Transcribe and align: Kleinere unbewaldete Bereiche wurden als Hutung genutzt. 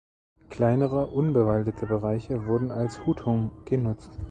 Kleinere 0.49 1.05
unbewaldete 1.05 1.85
Bereiche 1.85 2.47
wurden 2.47 2.71
als 2.71 3.05
Hutung 3.05 3.51
genutzt. 3.65 4.09